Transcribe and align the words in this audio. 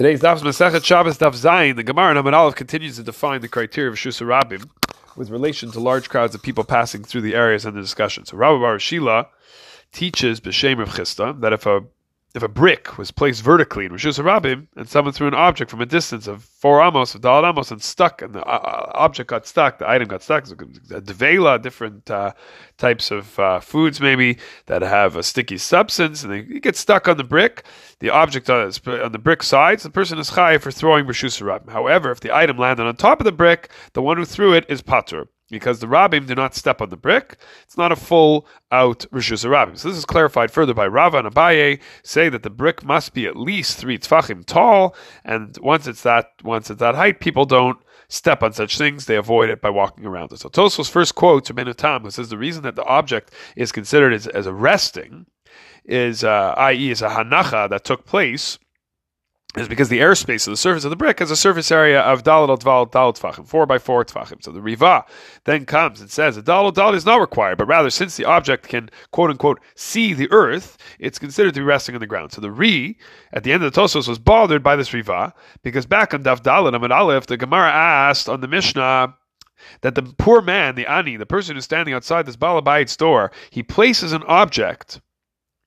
Today's 0.00 0.22
Daf 0.22 0.40
Masechet 0.40 0.82
Shabbos 0.82 1.18
Daf 1.18 1.34
Zayin. 1.34 1.76
The 1.76 1.82
Gemara 1.82 2.14
Namad 2.14 2.32
Aleph 2.32 2.54
continues 2.54 2.96
to 2.96 3.02
define 3.02 3.42
the 3.42 3.48
criteria 3.48 3.90
of 3.90 3.98
Shusa 3.98 4.26
Rabim 4.26 4.70
with 5.14 5.28
relation 5.28 5.70
to 5.72 5.78
large 5.78 6.08
crowds 6.08 6.34
of 6.34 6.40
people 6.40 6.64
passing 6.64 7.04
through 7.04 7.20
the 7.20 7.34
areas 7.34 7.66
under 7.66 7.82
discussion. 7.82 8.24
So 8.24 8.38
Rabbi 8.38 8.60
Bar 8.60 8.78
Shila 8.78 9.26
teaches 9.92 10.40
B'Shem 10.40 10.80
of 10.80 10.88
Chisda 10.88 11.38
that 11.42 11.52
if 11.52 11.66
a 11.66 11.82
if 12.34 12.42
a 12.44 12.48
brick 12.48 12.96
was 12.96 13.10
placed 13.10 13.42
vertically 13.42 13.84
in 13.84 13.92
reshus 13.92 14.22
harabim 14.22 14.68
and 14.76 14.88
someone 14.88 15.12
threw 15.12 15.26
an 15.26 15.34
object 15.34 15.70
from 15.70 15.80
a 15.80 15.86
distance 15.86 16.28
of 16.28 16.44
four 16.44 16.80
amos 16.80 17.14
of 17.14 17.22
dalad 17.22 17.48
amos 17.48 17.70
and 17.70 17.82
stuck, 17.82 18.22
and 18.22 18.34
the 18.34 18.44
uh, 18.44 18.50
uh, 18.50 18.92
object 18.94 19.30
got 19.30 19.46
stuck, 19.46 19.78
the 19.78 19.88
item 19.88 20.06
got 20.06 20.22
stuck. 20.22 20.46
A 20.46 21.00
devela, 21.00 21.60
different 21.60 22.08
uh, 22.10 22.32
types 22.78 23.10
of 23.10 23.38
uh, 23.38 23.58
foods 23.60 24.00
maybe 24.00 24.38
that 24.66 24.82
have 24.82 25.16
a 25.16 25.22
sticky 25.22 25.58
substance, 25.58 26.22
and 26.22 26.32
they 26.32 26.42
get 26.60 26.76
stuck 26.76 27.08
on 27.08 27.16
the 27.16 27.24
brick. 27.24 27.64
The 27.98 28.10
object 28.10 28.48
on, 28.48 28.70
on 28.86 29.12
the 29.12 29.18
brick 29.18 29.42
sides, 29.42 29.82
the 29.82 29.90
person 29.90 30.18
is 30.18 30.30
chai 30.30 30.58
for 30.58 30.70
throwing 30.70 31.06
reshus 31.06 31.40
harabim. 31.42 31.70
However, 31.72 32.10
if 32.12 32.20
the 32.20 32.34
item 32.34 32.58
landed 32.58 32.86
on 32.86 32.94
top 32.96 33.20
of 33.20 33.24
the 33.24 33.32
brick, 33.32 33.70
the 33.94 34.02
one 34.02 34.18
who 34.18 34.24
threw 34.24 34.52
it 34.52 34.66
is 34.68 34.82
patur 34.82 35.26
because 35.50 35.80
the 35.80 35.86
rabbim 35.86 36.26
do 36.26 36.34
not 36.34 36.54
step 36.54 36.80
on 36.80 36.88
the 36.88 36.96
brick. 36.96 37.36
It's 37.62 37.76
not 37.76 37.92
a 37.92 37.96
full 37.96 38.46
out 38.70 39.04
rishus 39.12 39.44
rabbim. 39.44 39.76
So 39.76 39.88
this 39.88 39.98
is 39.98 40.04
clarified 40.04 40.50
further 40.50 40.74
by 40.74 40.86
Rava 40.86 41.18
and 41.18 41.28
Abaye, 41.28 41.80
say 42.02 42.28
that 42.28 42.42
the 42.42 42.50
brick 42.50 42.84
must 42.84 43.12
be 43.12 43.26
at 43.26 43.36
least 43.36 43.78
three 43.78 43.98
tfachim 43.98 44.44
tall, 44.44 44.94
and 45.24 45.56
once 45.58 45.86
it's 45.86 46.02
that 46.02 46.30
once 46.42 46.70
it's 46.70 46.80
that 46.80 46.94
height, 46.94 47.20
people 47.20 47.44
don't 47.44 47.78
step 48.08 48.42
on 48.42 48.52
such 48.52 48.78
things; 48.78 49.06
they 49.06 49.16
avoid 49.16 49.50
it 49.50 49.60
by 49.60 49.70
walking 49.70 50.06
around 50.06 50.32
it. 50.32 50.38
So 50.38 50.48
Tosfos 50.48 50.90
first 50.90 51.14
quotes 51.14 51.50
Rabbeinu 51.50 52.02
who 52.02 52.10
says 52.10 52.28
the 52.28 52.38
reason 52.38 52.62
that 52.62 52.76
the 52.76 52.84
object 52.84 53.32
is 53.56 53.72
considered 53.72 54.12
as, 54.12 54.26
as 54.28 54.46
a 54.46 54.54
resting 54.54 55.26
is, 55.84 56.22
uh, 56.22 56.54
i.e., 56.56 56.90
is 56.90 57.02
a 57.02 57.08
hanacha 57.08 57.68
that 57.68 57.84
took 57.84 58.04
place 58.06 58.58
is 59.56 59.66
because 59.66 59.88
the 59.88 59.98
airspace 59.98 60.46
of 60.46 60.52
the 60.52 60.56
surface 60.56 60.84
of 60.84 60.90
the 60.90 60.96
brick 60.96 61.18
has 61.18 61.30
a 61.30 61.36
surface 61.36 61.72
area 61.72 62.00
of 62.00 62.22
dalal 62.22 62.56
dval 62.56 62.88
dalal 62.90 63.12
tfachim, 63.12 63.46
four 63.46 63.66
by 63.66 63.78
four 63.78 64.04
tfachim. 64.04 64.42
So 64.42 64.52
the 64.52 64.60
riva 64.60 65.04
then 65.44 65.66
comes 65.66 66.00
and 66.00 66.08
says 66.08 66.36
a 66.36 66.42
dalal 66.42 66.70
dalal 66.70 66.94
is 66.94 67.04
not 67.04 67.20
required, 67.20 67.58
but 67.58 67.66
rather 67.66 67.90
since 67.90 68.16
the 68.16 68.24
object 68.24 68.68
can 68.68 68.90
quote 69.10 69.30
unquote 69.30 69.60
see 69.74 70.14
the 70.14 70.30
earth, 70.30 70.78
it's 71.00 71.18
considered 71.18 71.54
to 71.54 71.60
be 71.60 71.64
resting 71.64 71.96
on 71.96 72.00
the 72.00 72.06
ground. 72.06 72.32
So 72.32 72.40
the 72.40 72.50
ri 72.50 72.96
at 73.32 73.42
the 73.42 73.52
end 73.52 73.64
of 73.64 73.72
the 73.72 73.80
Tosfos 73.80 74.06
was 74.06 74.20
bothered 74.20 74.62
by 74.62 74.76
this 74.76 74.94
riva 74.94 75.34
because 75.64 75.84
back 75.84 76.14
on 76.14 76.22
daf 76.22 76.42
dalal 76.42 76.70
amud 76.70 76.94
aleph, 76.94 77.26
the 77.26 77.36
Gemara 77.36 77.72
asked 77.72 78.28
on 78.28 78.40
the 78.40 78.48
Mishnah 78.48 79.16
that 79.80 79.96
the 79.96 80.02
poor 80.02 80.40
man, 80.40 80.76
the 80.76 80.86
ani, 80.86 81.16
the 81.16 81.26
person 81.26 81.56
who's 81.56 81.64
standing 81.64 81.92
outside 81.92 82.24
this 82.24 82.36
balabayit's 82.36 82.96
door, 82.96 83.32
he 83.50 83.62
places 83.62 84.12
an 84.12 84.22
object 84.24 85.00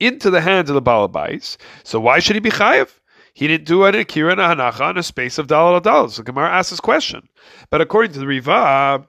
into 0.00 0.30
the 0.30 0.40
hands 0.40 0.70
of 0.70 0.74
the 0.74 0.82
balabais. 0.82 1.56
So 1.82 1.98
why 2.00 2.18
should 2.20 2.36
he 2.36 2.40
be 2.40 2.50
chayiv? 2.50 3.00
He 3.34 3.48
didn't 3.48 3.66
do 3.66 3.84
an 3.84 3.94
akira 3.94 4.32
and 4.32 4.40
a 4.40 4.44
hanacha 4.44 4.90
in 4.90 4.98
a 4.98 5.02
space 5.02 5.38
of 5.38 5.48
dalal 5.48 5.78
dalal. 5.80 6.08
So 6.08 6.22
Gemara 6.22 6.50
asks 6.50 6.70
this 6.70 6.80
question, 6.80 7.28
but 7.68 7.80
according 7.80 8.12
to 8.12 8.20
the 8.20 8.26
Riva, 8.26 9.06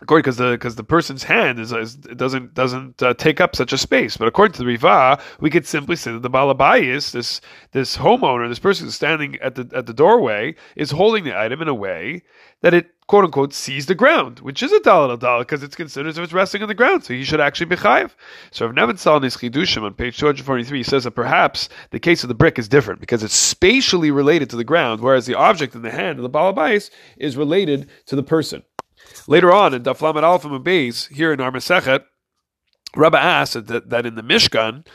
according 0.00 0.22
because 0.22 0.36
the 0.36 0.52
because 0.52 0.76
the 0.76 0.84
person's 0.84 1.24
hand 1.24 1.58
is, 1.58 1.72
is 1.72 1.96
doesn't 1.96 2.54
doesn't 2.54 3.02
uh, 3.02 3.14
take 3.14 3.40
up 3.40 3.56
such 3.56 3.72
a 3.72 3.78
space. 3.78 4.16
But 4.16 4.28
according 4.28 4.52
to 4.52 4.58
the 4.58 4.66
Riva, 4.66 5.20
we 5.40 5.50
could 5.50 5.66
simply 5.66 5.96
say 5.96 6.12
that 6.12 6.22
the 6.22 6.30
balabayis, 6.30 7.12
this 7.12 7.40
this 7.72 7.96
homeowner, 7.96 8.48
this 8.48 8.58
person 8.58 8.90
standing 8.90 9.36
at 9.40 9.54
the 9.54 9.68
at 9.74 9.86
the 9.86 9.94
doorway, 9.94 10.54
is 10.76 10.90
holding 10.90 11.24
the 11.24 11.38
item 11.38 11.62
in 11.62 11.68
a 11.68 11.74
way 11.74 12.22
that 12.60 12.74
it 12.74 12.90
quote 13.06 13.24
unquote 13.24 13.54
sees 13.54 13.86
the 13.86 13.94
ground, 13.94 14.40
which 14.40 14.62
is 14.62 14.72
a 14.72 14.80
dalal 14.80 15.16
dalal 15.16 15.40
because 15.40 15.62
it's 15.62 15.76
considered 15.76 16.10
as 16.10 16.18
if 16.18 16.24
it's 16.24 16.32
resting 16.32 16.62
on 16.62 16.68
the 16.68 16.74
ground, 16.74 17.04
so 17.04 17.14
he 17.14 17.24
should 17.24 17.40
actually 17.40 17.66
be 17.66 17.76
chayiv. 17.76 18.10
So 18.50 18.66
Rav 18.66 18.74
Nebenzahl 18.74 19.20
Chidushim 19.20 19.82
on 19.82 19.94
page 19.94 20.18
243 20.18 20.82
says 20.82 21.04
that 21.04 21.12
perhaps 21.12 21.68
the 21.90 22.00
case 22.00 22.22
of 22.22 22.28
the 22.28 22.34
brick 22.34 22.58
is 22.58 22.68
different 22.68 23.00
because 23.00 23.22
it's 23.22 23.34
spatially 23.34 24.10
related 24.10 24.50
to 24.50 24.56
the 24.56 24.64
ground, 24.64 25.00
whereas 25.00 25.26
the 25.26 25.34
object 25.34 25.74
in 25.74 25.82
the 25.82 25.90
hand 25.90 26.18
of 26.18 26.22
the 26.22 26.30
balabais 26.30 26.90
is 27.16 27.36
related 27.36 27.88
to 28.06 28.14
the 28.14 28.22
person. 28.22 28.62
Later 29.26 29.52
on 29.52 29.74
in 29.74 29.82
Daflamet 29.82 30.22
Alpha 30.22 30.48
Beis, 30.48 31.08
here 31.08 31.32
in 31.32 31.40
our 31.40 31.50
Masechet, 31.50 32.04
Rabbi 32.96 33.18
asked 33.18 33.66
that, 33.66 33.90
that 33.90 34.06
in 34.06 34.14
the 34.14 34.22
Mishkan, 34.22 34.86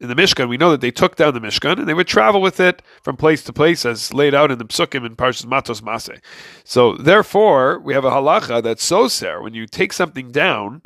in 0.00 0.08
the 0.08 0.14
Mishkan, 0.14 0.48
we 0.48 0.56
know 0.56 0.72
that 0.72 0.80
they 0.80 0.90
took 0.90 1.14
down 1.14 1.32
the 1.32 1.40
Mishkan 1.40 1.78
and 1.78 1.88
they 1.88 1.94
would 1.94 2.08
travel 2.08 2.40
with 2.42 2.58
it 2.58 2.82
from 3.02 3.16
place 3.16 3.44
to 3.44 3.52
place 3.52 3.86
as 3.86 4.12
laid 4.12 4.34
out 4.34 4.50
in 4.50 4.58
the 4.58 4.64
Psukim 4.64 5.06
in 5.06 5.14
Parshas 5.14 5.46
Matos 5.46 5.80
Masei. 5.80 6.18
So 6.64 6.96
therefore, 6.96 7.78
we 7.78 7.94
have 7.94 8.04
a 8.04 8.10
halacha 8.10 8.62
that's 8.62 8.88
soser 8.88 9.40
when 9.40 9.54
you 9.54 9.66
take 9.66 9.92
something 9.92 10.32
down 10.32 10.82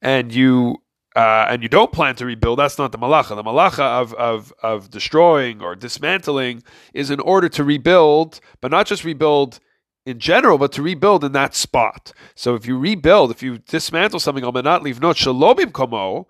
and 0.00 0.32
you 0.32 0.76
uh, 1.14 1.46
and 1.48 1.62
you 1.62 1.68
don't 1.68 1.92
plan 1.92 2.14
to 2.16 2.24
rebuild, 2.24 2.58
that's 2.58 2.78
not 2.78 2.90
the 2.90 2.98
malacha. 2.98 3.36
The 3.36 3.42
malacha 3.42 3.80
of, 3.80 4.14
of, 4.14 4.52
of 4.62 4.90
destroying 4.90 5.60
or 5.60 5.74
dismantling 5.74 6.62
is 6.94 7.10
in 7.10 7.20
order 7.20 7.50
to 7.50 7.64
rebuild, 7.64 8.40
but 8.62 8.70
not 8.70 8.86
just 8.86 9.04
rebuild 9.04 9.60
in 10.04 10.18
general, 10.18 10.58
but 10.58 10.72
to 10.72 10.82
rebuild 10.82 11.24
in 11.24 11.32
that 11.32 11.54
spot. 11.54 12.12
So 12.34 12.54
if 12.54 12.66
you 12.66 12.78
rebuild, 12.78 13.30
if 13.30 13.42
you 13.42 13.58
dismantle 13.58 14.20
something, 14.20 14.42
not 14.42 14.82
leave 14.82 15.00
not 15.00 15.16
shalomim 15.16 15.72
komo, 15.72 16.26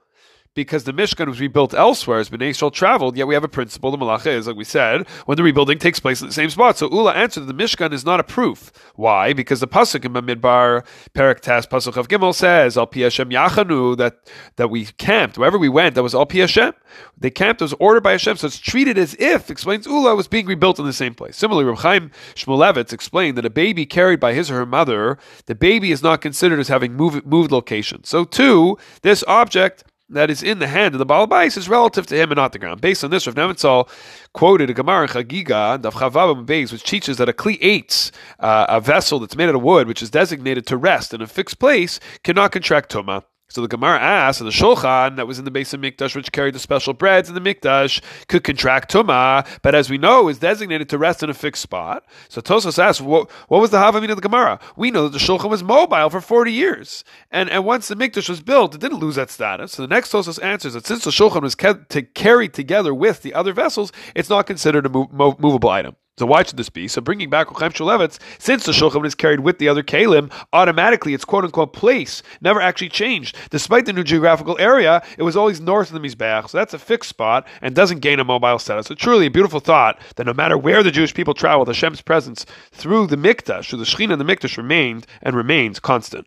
because 0.55 0.85
the 0.85 0.93
Mishkan 0.93 1.29
was 1.29 1.41
rebuilt 1.41 1.73
elsewhere 1.73 2.19
as 2.19 2.29
Bnei 2.29 2.51
Yisrael 2.51 2.73
traveled, 2.73 3.17
yet 3.17 3.27
we 3.27 3.35
have 3.35 3.45
a 3.45 3.49
principle, 3.49 3.91
the 3.91 3.97
Malacha 3.97 4.27
is, 4.27 4.47
like 4.47 4.57
we 4.57 4.65
said, 4.65 5.09
when 5.25 5.37
the 5.37 5.43
rebuilding 5.43 5.79
takes 5.79 5.99
place 5.99 6.21
in 6.21 6.27
the 6.27 6.33
same 6.33 6.51
spot. 6.51 6.77
So 6.77 6.91
Ula 6.91 7.13
answered 7.15 7.47
that 7.47 7.57
the 7.57 7.63
Mishkan 7.63 7.93
is 7.93 8.05
not 8.05 8.21
a 8.21 8.25
proof. 8.25 8.71
Why? 8.95 9.33
Because 9.33 9.61
the 9.61 9.69
Pasuk 9.69 10.05
in 10.05 10.13
Bamidbar, 10.13 10.85
Perak 11.15 11.41
Tas, 11.41 11.67
Pasuk 11.67 11.97
of 11.97 12.09
Gimel 12.09 12.35
says, 12.35 12.77
Al 12.77 12.91
Hashem 12.93 13.31
Yachanu, 13.31 13.97
that, 13.97 14.31
that 14.57 14.69
we 14.69 14.87
camped, 14.99 15.39
wherever 15.39 15.59
we 15.59 15.69
went, 15.71 15.95
that 15.95 16.03
was 16.03 16.15
Al 16.15 16.29
Hashem. 16.31 16.75
They 17.17 17.31
camped, 17.31 17.63
it 17.63 17.65
was 17.65 17.75
ordered 17.75 18.03
by 18.03 18.13
Hashem, 18.13 18.37
so 18.37 18.47
it's 18.47 18.59
treated 18.59 18.99
as 18.99 19.15
if, 19.19 19.51
explains 19.51 19.87
Ula, 19.87 20.15
was 20.15 20.29
being 20.29 20.47
rebuilt 20.47 20.79
in 20.79 20.85
the 20.85 20.93
same 20.93 21.15
place. 21.15 21.37
Similarly, 21.37 21.65
Reb 21.65 21.79
Chaim 21.79 22.11
Shmulevitz 22.35 22.93
explained 22.93 23.39
that 23.39 23.47
a 23.47 23.51
baby 23.51 23.87
carried 23.87 24.21
by 24.21 24.35
his 24.35 24.51
or 24.51 24.57
her 24.57 24.67
mother, 24.67 25.17
the 25.47 25.55
baby 25.55 25.93
is 25.93 26.03
not 26.03 26.21
considered 26.21 26.61
as 26.61 26.69
having 26.69 26.95
moved, 26.95 27.25
moved 27.25 27.51
location. 27.51 28.05
So 28.05 28.25
too, 28.25 28.77
this 29.01 29.25
object 29.27 29.85
that 30.13 30.31
is 30.31 30.43
in 30.43 30.59
the 30.59 30.69
hand 30.69 30.95
of 30.95 30.99
the 30.99 31.07
Balabais 31.07 31.57
is 31.57 31.69
relative 31.69 32.07
to 32.07 32.17
him 32.17 32.31
and 32.31 32.37
not 32.37 32.53
the 32.53 32.59
ground. 32.59 32.81
Based 32.81 33.03
on 33.03 33.11
this, 33.11 33.27
Rav 33.27 33.35
Nebenzahl 33.35 33.89
quoted 34.33 34.71
a 34.71 34.75
Gemara 34.75 35.03
in 35.03 35.09
Chagiga, 35.09 35.81
Daf 35.81 35.99
Chaf 35.99 36.13
Vav 36.13 36.47
Beis, 36.47 36.73
which 36.73 36.85
teaches 36.85 37.17
that 37.17 37.29
a 37.29 37.33
Kli 37.33 37.61
Eitz, 37.61 38.11
uh, 38.39 38.67
a 38.69 38.81
vessel 38.81 39.19
that's 39.19 39.37
made 39.37 39.49
out 39.49 39.55
of 39.55 39.63
wood, 39.63 39.89
which 39.89 40.03
is 40.03 40.11
designated 40.11 40.67
to 40.67 40.77
rest 40.77 41.13
in 41.13 41.21
a 41.21 41.27
fixed 41.27 41.59
place, 41.59 41.99
cannot 42.23 42.53
contract 42.53 42.93
Tumah. 42.93 43.25
So 43.53 43.61
the 43.61 43.69
Gemara 43.69 44.01
asks, 44.01 44.41
and 44.41 44.49
the 44.49 44.53
Shulchan 44.53 45.17
that 45.17 45.27
was 45.27 45.39
in 45.39 45.45
the 45.45 45.51
Beis 45.51 45.77
HaMikdash, 45.77 46.17
which 46.17 46.33
carried 46.33 46.55
the 46.55 46.59
special 46.59 46.95
breads 46.95 47.29
in 47.29 47.35
the 47.35 47.41
Mikdash, 47.41 48.01
could 48.29 48.45
contract 48.45 48.91
Tumah, 48.91 49.47
but 49.61 49.75
as 49.75 49.91
we 49.91 49.99
know, 49.99 50.29
is 50.29 50.39
designated 50.39 50.89
to 50.89 50.97
rest 50.97 51.23
in 51.23 51.29
a 51.29 51.35
fixed 51.35 51.63
spot. 51.63 52.07
So 52.31 52.41
Tosfos 52.41 52.83
asks, 52.83 53.03
what, 53.03 53.31
what 53.49 53.61
was 53.61 53.69
the 53.69 53.77
Havamina 53.77 54.11
of 54.11 54.17
the 54.17 54.23
Gemara? 54.23 54.59
We 54.75 54.91
know 54.91 55.05
that 55.07 55.19
the 55.19 55.23
Shulchan 55.23 55.51
was 55.51 55.63
mobile 55.63 56.09
for 56.09 56.23
40 56.23 56.51
years. 56.51 57.05
And, 57.31 57.51
and 57.51 57.67
once 57.67 57.89
the 57.89 57.95
Mikdash 57.95 58.31
was 58.31 58.41
built, 58.41 58.75
it 58.75 58.81
didn't 58.81 59.01
lose 59.01 59.17
that 59.17 59.29
status. 59.29 59.73
So 59.73 59.83
the 59.83 59.89
next 59.89 60.13
Tosfos 60.13 60.43
answers 60.43 60.73
that 60.73 60.87
since 60.87 61.05
the 61.05 61.11
Shulchan 61.11 61.43
was 61.43 61.55
kept 61.55 61.91
to 61.91 62.01
carried 62.01 62.55
together 62.55 62.95
with 62.95 63.21
the 63.21 63.35
other 63.35 63.53
vessels, 63.53 63.93
it's 64.15 64.31
not 64.31 64.47
considered 64.47 64.87
a 64.87 64.89
mov- 64.89 65.39
movable 65.39 65.69
item. 65.69 65.97
So 66.19 66.27
why 66.27 66.43
should 66.43 66.59
this 66.59 66.69
be? 66.69 66.89
So 66.89 67.01
bringing 67.01 67.31
back 67.31 67.49
Chaim 67.49 67.73
Shmulevitz, 67.73 68.19
since 68.39 68.65
the 68.65 68.73
Shulchan 68.73 69.07
is 69.07 69.15
carried 69.15 69.41
with 69.41 69.59
the 69.59 69.69
other 69.69 69.83
Kalim, 69.83 70.31
automatically 70.53 71.15
its 71.15 71.25
quote 71.25 71.45
unquote 71.45 71.73
place 71.73 72.23
never 72.43 72.61
actually 72.61 72.91
changed. 72.91 73.37
Despite 73.49 73.87
the 73.87 73.95
new 73.95 74.05
geographical 74.05 74.59
area, 74.59 75.03
it 75.17 75.23
was 75.23 75.37
always 75.37 75.61
north 75.61 75.91
of 75.91 76.01
the 76.01 76.07
Mizbeach, 76.07 76.51
so 76.51 76.59
that's 76.59 76.75
a 76.75 76.79
fixed 76.79 77.09
spot 77.09 77.47
and 77.63 77.75
doesn't 77.75 78.01
gain 78.01 78.21
a 78.21 78.25
mobile 78.25 78.59
status. 78.59 78.89
So 78.89 78.95
truly 78.95 79.27
a 79.27 79.31
beautiful 79.31 79.61
thought 79.61 79.99
that 80.17 80.27
no 80.27 80.35
matter 80.35 80.59
where 80.59 80.83
the 80.83 80.91
Jewish 80.91 81.15
people 81.15 81.33
traveled, 81.33 81.69
Hashem's 81.69 82.03
presence 82.03 82.45
through 82.73 83.07
the 83.07 83.17
Mikdash, 83.17 83.71
through 83.71 83.79
the 83.79 83.87
Shechina 83.87 84.13
and 84.13 84.21
the 84.21 84.25
Mikdash 84.25 84.59
remained 84.59 85.07
and 85.23 85.35
remains 85.35 85.81
constant. 85.81 86.27